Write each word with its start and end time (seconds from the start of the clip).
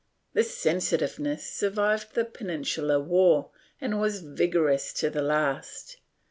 ^ 0.01 0.03
This 0.33 0.57
sensitiveness 0.57 1.45
survived 1.47 2.15
the 2.15 2.25
Peninsular 2.25 2.99
War 2.99 3.51
and 3.79 4.01
was 4.01 4.21
vigorous 4.23 4.93
to 4.93 5.11
the 5.11 5.21
last. 5.21 5.97